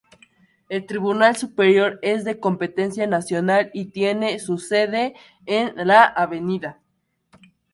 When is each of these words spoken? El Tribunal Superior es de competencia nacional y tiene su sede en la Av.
El 0.67 0.87
Tribunal 0.87 1.35
Superior 1.35 1.99
es 2.01 2.23
de 2.23 2.39
competencia 2.39 3.05
nacional 3.05 3.69
y 3.71 3.91
tiene 3.91 4.39
su 4.39 4.57
sede 4.57 5.13
en 5.45 5.73
la 5.87 6.05
Av. 6.05 6.31